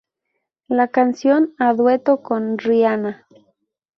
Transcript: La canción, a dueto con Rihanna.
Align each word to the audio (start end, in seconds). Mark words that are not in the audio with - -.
La 0.67 0.87
canción, 0.87 1.53
a 1.59 1.73
dueto 1.75 2.23
con 2.23 2.57
Rihanna. 2.57 3.27